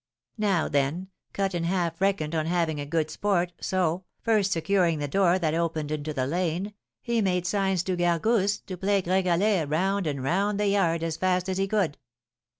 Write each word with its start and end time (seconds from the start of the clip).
"Now, 0.39 0.67
then, 0.67 1.09
Cut 1.31 1.53
in 1.53 1.63
Half 1.63 2.01
reckoned 2.01 2.33
on 2.33 2.47
having 2.47 2.83
good 2.89 3.11
sport, 3.11 3.53
so, 3.61 4.03
first 4.23 4.51
securing 4.51 4.97
the 4.97 5.07
door 5.07 5.37
that 5.37 5.53
opened 5.53 5.91
into 5.91 6.11
the 6.11 6.25
lane, 6.25 6.73
he 7.03 7.21
made 7.21 7.45
signs 7.45 7.83
to 7.83 7.95
Gargousse 7.95 8.65
to 8.65 8.77
play 8.77 9.03
Gringalet 9.03 9.69
round 9.69 10.07
and 10.07 10.23
round 10.23 10.59
the 10.59 10.65
yard 10.69 11.03
as 11.03 11.17
fast 11.17 11.47
as 11.49 11.59
he 11.59 11.67
could. 11.67 11.99